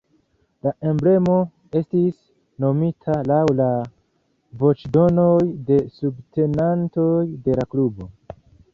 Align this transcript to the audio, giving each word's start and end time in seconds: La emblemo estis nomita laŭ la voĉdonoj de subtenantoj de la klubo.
La 0.67 0.71
emblemo 0.91 1.35
estis 1.81 2.15
nomita 2.65 3.19
laŭ 3.33 3.37
la 3.59 3.69
voĉdonoj 4.65 5.37
de 5.71 5.81
subtenantoj 6.01 7.17
de 7.49 7.61
la 7.63 7.73
klubo. 7.75 8.15